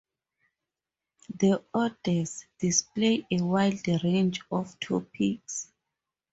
[1.31, 5.67] The "Odes" display a wide range of topics.